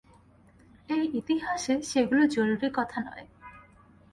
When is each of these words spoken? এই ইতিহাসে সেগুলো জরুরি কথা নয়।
এই 0.89 1.03
ইতিহাসে 1.13 1.75
সেগুলো 1.81 2.21
জরুরি 2.27 2.67
কথা 2.73 2.99
নয়। 3.01 3.25